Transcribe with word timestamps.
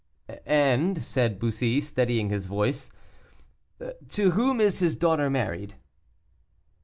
"And," 0.47 0.99
said 0.99 1.37
Bussy, 1.37 1.79
steadying 1.79 2.29
his 2.31 2.47
voice, 2.47 2.89
"to 4.09 4.31
whom 4.31 4.59
is 4.59 4.79
his 4.79 4.95
daughter 4.95 5.29
married?" 5.29 5.75